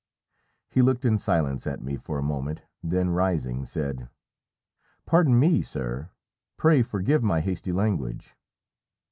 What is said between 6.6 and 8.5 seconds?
forgive my hasty language."